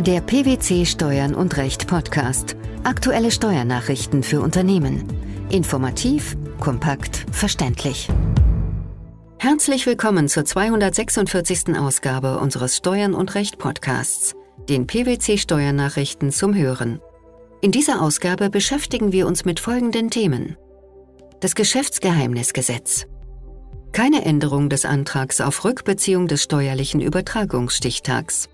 [0.00, 2.56] Der PwC Steuern und Recht Podcast.
[2.84, 5.04] Aktuelle Steuernachrichten für Unternehmen.
[5.50, 8.08] Informativ, kompakt, verständlich.
[9.36, 11.76] Herzlich willkommen zur 246.
[11.76, 14.34] Ausgabe unseres Steuern und Recht Podcasts,
[14.70, 17.02] den PwC Steuernachrichten zum Hören.
[17.60, 20.56] In dieser Ausgabe beschäftigen wir uns mit folgenden Themen.
[21.40, 23.04] Das Geschäftsgeheimnisgesetz.
[23.92, 28.48] Keine Änderung des Antrags auf Rückbeziehung des steuerlichen Übertragungsstichtags.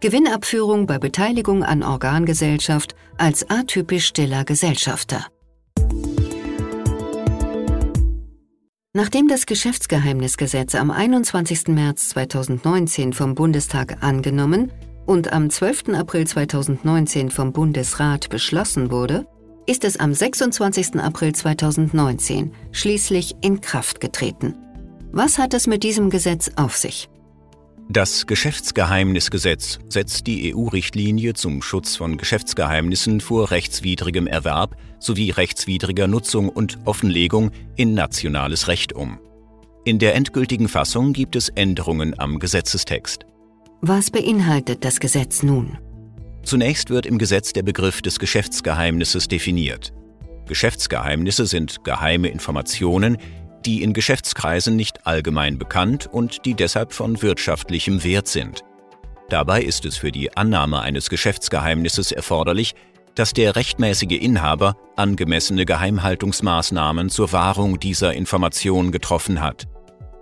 [0.00, 5.26] Gewinnabführung bei Beteiligung an Organgesellschaft als atypisch stiller Gesellschafter.
[8.94, 11.68] Nachdem das Geschäftsgeheimnisgesetz am 21.
[11.68, 14.72] März 2019 vom Bundestag angenommen
[15.04, 15.90] und am 12.
[15.90, 19.26] April 2019 vom Bundesrat beschlossen wurde,
[19.66, 20.98] ist es am 26.
[20.98, 24.54] April 2019 schließlich in Kraft getreten.
[25.12, 27.09] Was hat es mit diesem Gesetz auf sich?
[27.92, 36.50] Das Geschäftsgeheimnisgesetz setzt die EU-Richtlinie zum Schutz von Geschäftsgeheimnissen vor rechtswidrigem Erwerb sowie rechtswidriger Nutzung
[36.50, 39.18] und Offenlegung in nationales Recht um.
[39.84, 43.26] In der endgültigen Fassung gibt es Änderungen am Gesetzestext.
[43.80, 45.76] Was beinhaltet das Gesetz nun?
[46.44, 49.92] Zunächst wird im Gesetz der Begriff des Geschäftsgeheimnisses definiert.
[50.46, 53.18] Geschäftsgeheimnisse sind geheime Informationen,
[53.64, 58.62] die in Geschäftskreisen nicht allgemein bekannt und die deshalb von wirtschaftlichem Wert sind.
[59.28, 62.74] Dabei ist es für die Annahme eines Geschäftsgeheimnisses erforderlich,
[63.14, 69.66] dass der rechtmäßige Inhaber angemessene Geheimhaltungsmaßnahmen zur Wahrung dieser Information getroffen hat.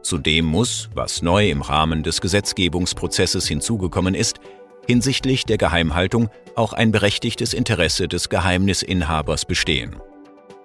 [0.02, 4.40] Zudem muss, was neu im Rahmen des Gesetzgebungsprozesses hinzugekommen ist,
[4.86, 9.96] hinsichtlich der Geheimhaltung auch ein berechtigtes Interesse des Geheimnisinhabers bestehen.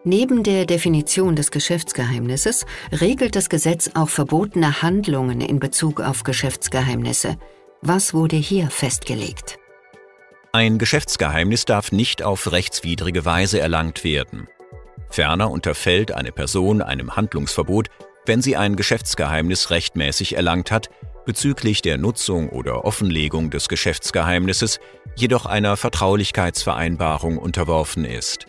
[0.06, 7.38] Neben der Definition des Geschäftsgeheimnisses regelt das Gesetz auch verbotene Handlungen in Bezug auf Geschäftsgeheimnisse.
[7.82, 9.58] Was wurde hier festgelegt?
[10.52, 14.50] Ein Geschäftsgeheimnis darf nicht auf rechtswidrige Weise erlangt werden.
[15.10, 17.88] Ferner unterfällt eine Person einem Handlungsverbot,
[18.26, 20.90] wenn sie ein Geschäftsgeheimnis rechtmäßig erlangt hat,
[21.26, 24.82] bezüglich der Nutzung oder Offenlegung des Geschäftsgeheimnisses
[25.16, 28.48] jedoch einer Vertraulichkeitsvereinbarung unterworfen ist.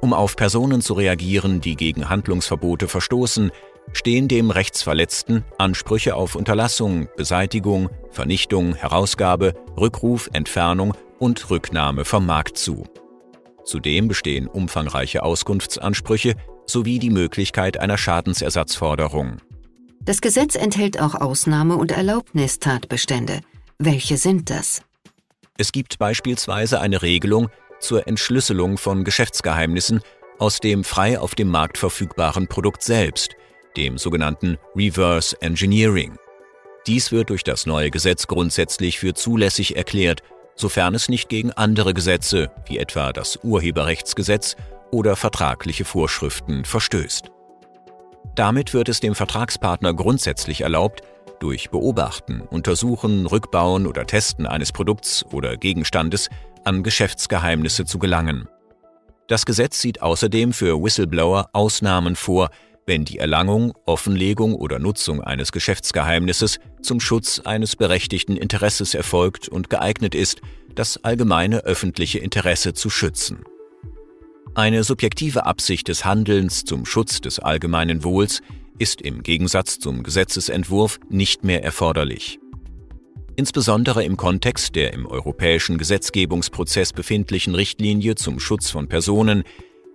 [0.00, 3.50] Um auf Personen zu reagieren, die gegen Handlungsverbote verstoßen,
[3.92, 12.58] stehen dem Rechtsverletzten Ansprüche auf Unterlassung, Beseitigung, Vernichtung, Herausgabe, Rückruf, Entfernung und Rücknahme vom Markt
[12.58, 12.84] zu.
[13.64, 16.34] Zudem bestehen umfangreiche Auskunftsansprüche
[16.66, 19.38] sowie die Möglichkeit einer Schadensersatzforderung.
[20.00, 23.40] Das Gesetz enthält auch Ausnahme- und Erlaubnistatbestände.
[23.78, 24.82] Welche sind das?
[25.58, 27.48] Es gibt beispielsweise eine Regelung,
[27.80, 30.00] zur Entschlüsselung von Geschäftsgeheimnissen
[30.38, 33.34] aus dem frei auf dem Markt verfügbaren Produkt selbst,
[33.76, 36.16] dem sogenannten Reverse Engineering.
[36.86, 40.22] Dies wird durch das neue Gesetz grundsätzlich für zulässig erklärt,
[40.54, 44.56] sofern es nicht gegen andere Gesetze, wie etwa das Urheberrechtsgesetz
[44.90, 47.30] oder vertragliche Vorschriften, verstößt.
[48.34, 51.02] Damit wird es dem Vertragspartner grundsätzlich erlaubt,
[51.40, 56.30] durch Beobachten, Untersuchen, Rückbauen oder Testen eines Produkts oder Gegenstandes
[56.68, 58.46] an Geschäftsgeheimnisse zu gelangen.
[59.26, 62.50] Das Gesetz sieht außerdem für Whistleblower Ausnahmen vor,
[62.84, 69.70] wenn die Erlangung, Offenlegung oder Nutzung eines Geschäftsgeheimnisses zum Schutz eines berechtigten Interesses erfolgt und
[69.70, 70.42] geeignet ist,
[70.74, 73.44] das allgemeine öffentliche Interesse zu schützen.
[74.54, 78.42] Eine subjektive Absicht des Handelns zum Schutz des allgemeinen Wohls
[78.78, 82.38] ist im Gegensatz zum Gesetzesentwurf nicht mehr erforderlich.
[83.38, 89.44] Insbesondere im Kontext der im europäischen Gesetzgebungsprozess befindlichen Richtlinie zum Schutz von Personen,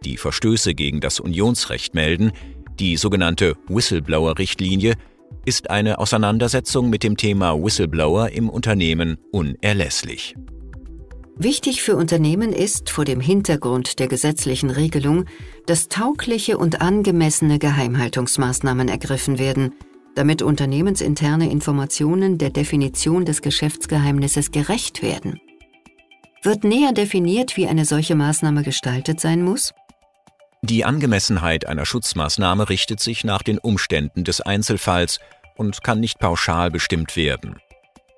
[0.06, 2.32] die Verstöße gegen das Unionsrecht melden,
[2.80, 4.94] die sogenannte Whistleblower-Richtlinie,
[5.44, 10.36] ist eine Auseinandersetzung mit dem Thema Whistleblower im Unternehmen unerlässlich.
[11.36, 15.26] Wichtig für Unternehmen ist vor dem Hintergrund der gesetzlichen Regelung,
[15.66, 19.74] dass taugliche und angemessene Geheimhaltungsmaßnahmen ergriffen werden,
[20.16, 25.40] damit unternehmensinterne Informationen der Definition des Geschäftsgeheimnisses gerecht werden.
[26.44, 29.74] Wird näher definiert, wie eine solche Maßnahme gestaltet sein muss?
[30.62, 35.20] Die Angemessenheit einer Schutzmaßnahme richtet sich nach den Umständen des Einzelfalls
[35.56, 37.58] und kann nicht pauschal bestimmt werden.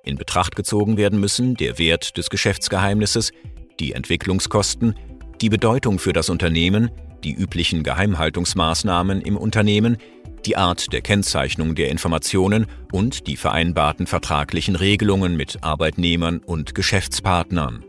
[0.04, 3.32] In Betracht gezogen werden müssen der Wert des Geschäftsgeheimnisses,
[3.80, 4.94] die Entwicklungskosten,
[5.40, 6.90] die Bedeutung für das Unternehmen,
[7.24, 9.98] die üblichen Geheimhaltungsmaßnahmen im Unternehmen,
[10.44, 17.84] die Art der Kennzeichnung der Informationen und die vereinbarten vertraglichen Regelungen mit Arbeitnehmern und Geschäftspartnern.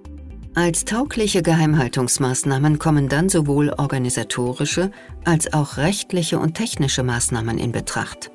[0.55, 4.91] Als taugliche Geheimhaltungsmaßnahmen kommen dann sowohl organisatorische
[5.23, 8.31] als auch rechtliche und technische Maßnahmen in Betracht.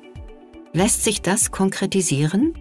[0.71, 2.53] Lässt sich das konkretisieren?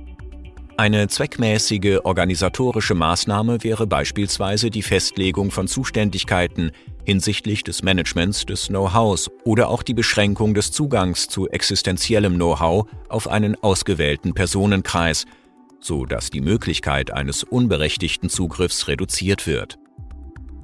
[0.76, 6.72] Eine zweckmäßige organisatorische Maßnahme wäre beispielsweise die Festlegung von Zuständigkeiten
[7.04, 13.28] hinsichtlich des Managements des Know-hows oder auch die Beschränkung des Zugangs zu existenziellem Know-how auf
[13.28, 15.26] einen ausgewählten Personenkreis,
[15.80, 19.78] so dass die Möglichkeit eines unberechtigten Zugriffs reduziert wird.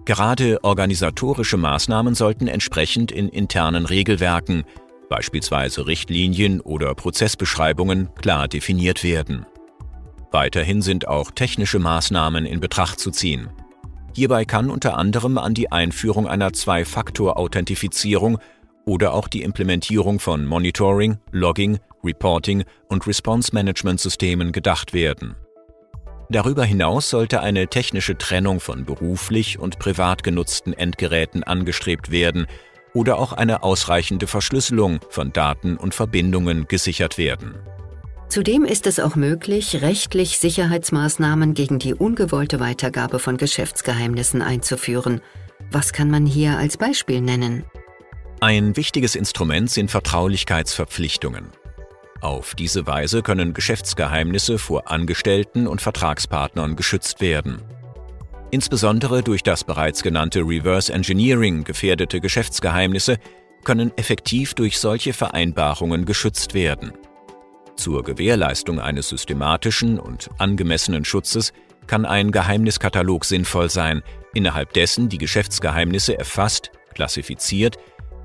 [0.05, 4.65] Gerade organisatorische Maßnahmen sollten entsprechend in internen Regelwerken,
[5.11, 9.45] beispielsweise Richtlinien oder Prozessbeschreibungen, klar definiert werden.
[10.31, 13.49] Weiterhin sind auch technische Maßnahmen in Betracht zu ziehen.
[14.15, 18.39] Hierbei kann unter anderem an die Einführung einer Zwei-Faktor-Authentifizierung
[18.85, 25.37] oder auch die Implementierung von Monitoring, Logging, Reporting und Response-Management-Systemen gedacht werden.
[26.31, 32.47] Darüber hinaus sollte eine technische Trennung von beruflich und privat genutzten Endgeräten angestrebt werden
[32.93, 37.55] oder auch eine ausreichende Verschlüsselung von Daten und Verbindungen gesichert werden.
[38.29, 45.23] Zudem ist es auch möglich, rechtlich Sicherheitsmaßnahmen gegen die ungewollte Weitergabe von Geschäftsgeheimnissen einzuführen.
[45.71, 47.65] Was kann man hier als Beispiel nennen?
[48.41, 51.47] Ein wichtiges Instrument sind Vertraulichkeitsverpflichtungen.
[52.21, 57.63] Auf diese Weise können Geschäftsgeheimnisse vor Angestellten und Vertragspartnern geschützt werden.
[58.51, 63.19] Insbesondere durch das bereits genannte Reverse Engineering gefährdete Geschäftsgeheimnisse
[63.65, 66.93] können effektiv durch solche Vereinbarungen geschützt werden.
[67.79, 71.53] Zur Gewährleistung eines systematischen und angemessenen Schutzes
[71.87, 74.03] kann ein Geheimniskatalog sinnvoll sein,
[74.35, 77.77] innerhalb dessen die Geschäftsgeheimnisse erfasst, klassifiziert,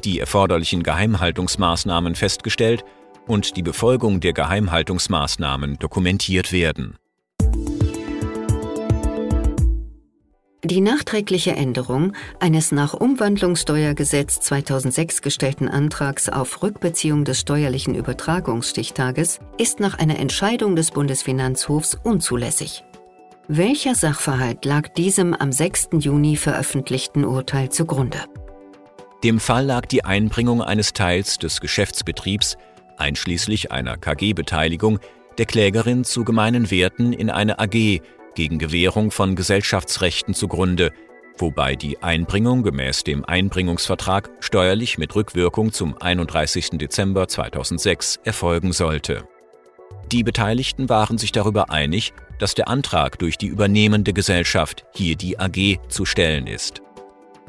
[0.04, 2.84] die erforderlichen Geheimhaltungsmaßnahmen festgestellt
[3.28, 6.98] und die Befolgung der Geheimhaltungsmaßnahmen dokumentiert werden.
[10.66, 19.82] Die nachträgliche Änderung eines nach Umwandlungssteuergesetz 2006 gestellten Antrags auf Rückbeziehung des steuerlichen Übertragungsstichtages ist
[19.82, 22.86] nach einer Entscheidung des Bundesfinanzhofs unzulässig.
[23.50, 25.90] Welcher Sachverhalt lag diesem am 6.
[26.00, 28.20] Juni veröffentlichten Urteil zugrunde?
[29.22, 32.56] Dem Fall lag die Einbringung eines Teils des Geschäftsbetriebs,
[32.96, 35.00] einschließlich einer KG-Beteiligung,
[35.38, 38.00] der Klägerin zu gemeinen Werten in eine AG
[38.36, 40.92] gegen Gewährung von Gesellschaftsrechten zugrunde,
[41.38, 46.72] wobei die Einbringung gemäß dem Einbringungsvertrag steuerlich mit Rückwirkung zum 31.
[46.74, 49.28] Dezember 2006 erfolgen sollte.
[50.12, 55.40] Die Beteiligten waren sich darüber einig, dass der Antrag durch die übernehmende Gesellschaft, hier die
[55.40, 56.82] AG, zu stellen ist.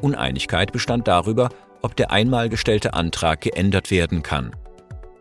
[0.01, 1.49] Uneinigkeit bestand darüber,
[1.81, 4.55] ob der einmal gestellte Antrag geändert werden kann.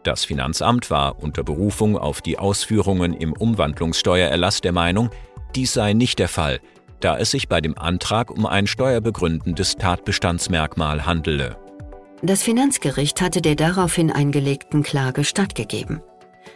[0.05, 5.11] Das Finanzamt war unter Berufung auf die Ausführungen im Umwandlungssteuererlass der Meinung,
[5.57, 6.61] dies sei nicht der Fall,
[7.01, 11.57] da es sich bei dem Antrag um ein steuerbegründendes Tatbestandsmerkmal handele.
[12.23, 16.01] Das Finanzgericht hatte der daraufhin eingelegten Klage stattgegeben.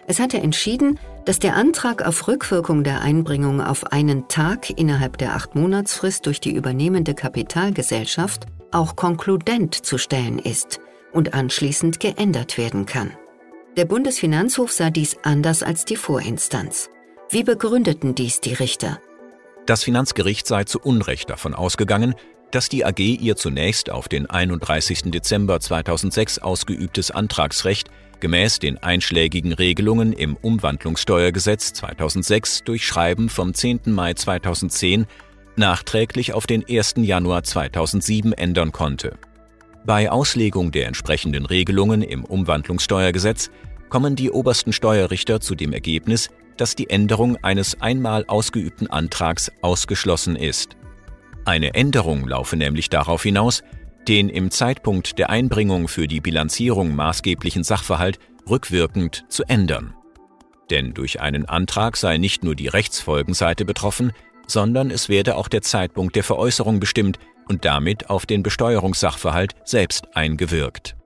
[0.07, 5.35] Es hatte entschieden, dass der Antrag auf Rückwirkung der Einbringung auf einen Tag innerhalb der
[5.35, 10.81] Acht-Monatsfrist durch die übernehmende Kapitalgesellschaft auch konkludent zu stellen ist
[11.13, 13.11] und anschließend geändert werden kann.
[13.77, 16.91] Der Bundesfinanzhof sah dies anders als die Vorinstanz.
[17.31, 19.01] Wie begründeten dies die Richter?
[19.67, 22.15] Das Finanzgericht sei zu Unrecht davon ausgegangen,
[22.53, 25.11] dass die AG ihr zunächst auf den 31.
[25.11, 27.91] Dezember 2006 ausgeübtes Antragsrecht
[28.21, 33.81] gemäß den einschlägigen Regelungen im Umwandlungssteuergesetz 2006 durch Schreiben vom 10.
[33.89, 35.05] Mai 2010
[35.57, 36.95] nachträglich auf den 1.
[36.97, 39.19] Januar 2007 ändern konnte.
[39.85, 43.51] Bei Auslegung der entsprechenden Regelungen im Umwandlungssteuergesetz
[43.91, 50.37] kommen die obersten Steuerrichter zu dem Ergebnis, dass die Änderung eines einmal ausgeübten Antrags ausgeschlossen
[50.37, 50.77] ist.
[51.45, 53.63] Eine Änderung laufe nämlich darauf hinaus,
[54.07, 59.95] den im Zeitpunkt der Einbringung für die Bilanzierung maßgeblichen Sachverhalt rückwirkend zu ändern.
[60.71, 64.13] Denn durch einen Antrag sei nicht nur die Rechtsfolgenseite betroffen,
[64.47, 70.15] sondern es werde auch der Zeitpunkt der Veräußerung bestimmt und damit auf den Besteuerungssachverhalt selbst
[70.15, 70.98] eingewirkt.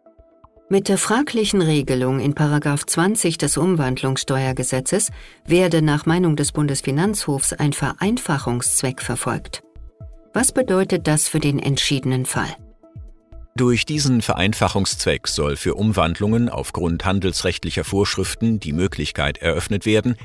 [0.73, 5.11] Mit der fraglichen Regelung in 20 des Umwandlungssteuergesetzes
[5.45, 9.63] werde nach Meinung des Bundesfinanzhofs ein Vereinfachungszweck verfolgt.
[10.33, 12.49] Was bedeutet das für den entschiedenen Fall?
[13.55, 20.17] Durch diesen Vereinfachungszweck soll für Umwandlungen aufgrund handelsrechtlicher Vorschriften die Möglichkeit eröffnet werden,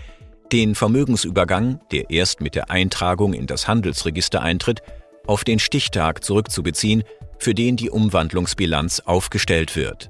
[0.53, 4.79] den Vermögensübergang, der erst mit der Eintragung in das Handelsregister eintritt,
[5.25, 7.03] auf den Stichtag zurückzubeziehen,
[7.37, 10.09] für den die Umwandlungsbilanz aufgestellt wird.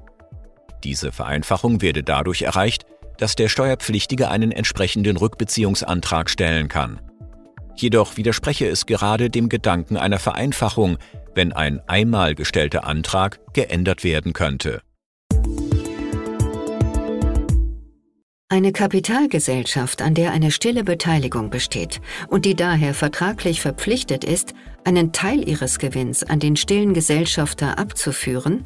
[0.84, 2.86] Diese Vereinfachung werde dadurch erreicht,
[3.18, 7.00] dass der Steuerpflichtige einen entsprechenden Rückbeziehungsantrag stellen kann.
[7.76, 10.98] Jedoch widerspreche es gerade dem Gedanken einer Vereinfachung,
[11.34, 14.80] wenn ein einmal gestellter Antrag geändert werden könnte.
[18.50, 24.54] Eine Kapitalgesellschaft, an der eine stille Beteiligung besteht und die daher vertraglich verpflichtet ist,
[24.84, 28.64] einen Teil ihres Gewinns an den stillen Gesellschafter abzuführen,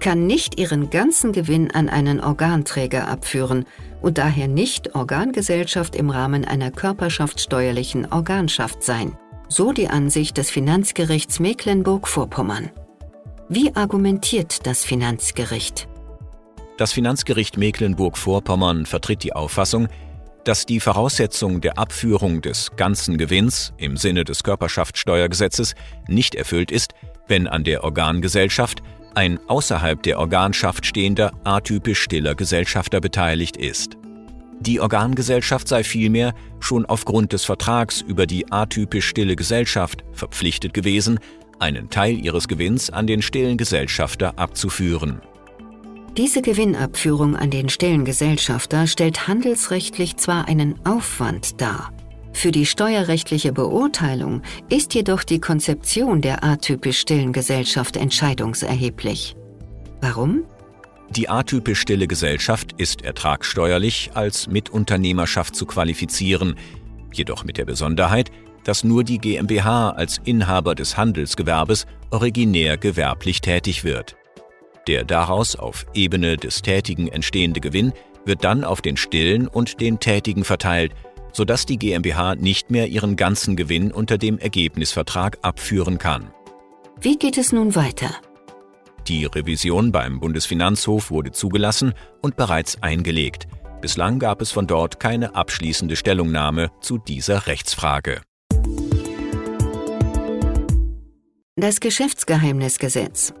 [0.00, 3.64] kann nicht ihren ganzen Gewinn an einen Organträger abführen
[4.00, 9.16] und daher nicht Organgesellschaft im Rahmen einer körperschaftssteuerlichen Organschaft sein.
[9.48, 12.70] So die Ansicht des Finanzgerichts Mecklenburg-Vorpommern.
[13.48, 15.88] Wie argumentiert das Finanzgericht?
[16.78, 19.88] Das Finanzgericht Mecklenburg-Vorpommern vertritt die Auffassung,
[20.44, 25.74] dass die Voraussetzung der Abführung des ganzen Gewinns im Sinne des Körperschaftssteuergesetzes
[26.08, 26.94] nicht erfüllt ist,
[27.28, 28.82] wenn an der Organgesellschaft
[29.14, 33.96] ein außerhalb der Organschaft stehender atypisch stiller Gesellschafter beteiligt ist.
[34.60, 41.18] Die Organgesellschaft sei vielmehr schon aufgrund des Vertrags über die atypisch stille Gesellschaft verpflichtet gewesen,
[41.58, 45.20] einen Teil ihres Gewinns an den stillen Gesellschafter abzuführen.
[46.16, 51.90] Diese Gewinnabführung an den stillen Gesellschafter stellt handelsrechtlich zwar einen Aufwand dar,
[52.32, 59.36] für die steuerrechtliche Beurteilung ist jedoch die Konzeption der atypisch stillen Gesellschaft entscheidungserheblich.
[60.00, 60.44] Warum?
[61.10, 66.56] Die atypisch stille Gesellschaft ist ertragssteuerlich als Mitunternehmerschaft zu qualifizieren,
[67.12, 68.30] jedoch mit der Besonderheit,
[68.64, 74.16] dass nur die GmbH als Inhaber des Handelsgewerbes originär gewerblich tätig wird.
[74.88, 77.92] Der daraus auf Ebene des Tätigen entstehende Gewinn
[78.24, 80.92] wird dann auf den Stillen und den Tätigen verteilt,
[81.32, 86.32] sodass die GmbH nicht mehr ihren ganzen Gewinn unter dem Ergebnisvertrag abführen kann.
[87.00, 88.10] Wie geht es nun weiter?
[89.08, 93.48] Die Revision beim Bundesfinanzhof wurde zugelassen und bereits eingelegt.
[93.80, 98.20] Bislang gab es von dort keine abschließende Stellungnahme zu dieser Rechtsfrage.
[101.56, 103.34] Das Geschäftsgeheimnisgesetz.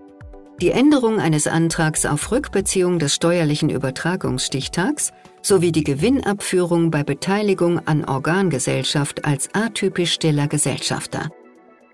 [0.60, 8.04] Die Änderung eines Antrags auf Rückbeziehung des steuerlichen Übertragungsstichtags sowie die Gewinnabführung bei Beteiligung an
[8.04, 11.30] Organgesellschaft als atypisch stiller Gesellschafter.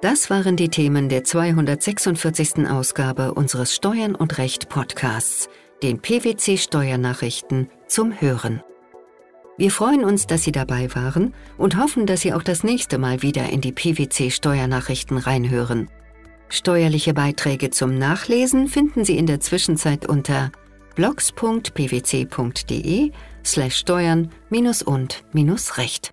[0.00, 2.68] Das waren die Themen der 246.
[2.68, 5.48] Ausgabe unseres Steuern und Recht Podcasts,
[5.82, 8.62] den PwC Steuernachrichten zum Hören.
[9.56, 13.22] Wir freuen uns, dass Sie dabei waren und hoffen, dass Sie auch das nächste Mal
[13.22, 15.90] wieder in die PwC Steuernachrichten reinhören.
[16.48, 20.52] Steuerliche Beiträge zum Nachlesen finden Sie in der Zwischenzeit unter
[20.94, 21.62] blogs.pwc.de
[23.52, 26.12] slash steuern minus und minus recht.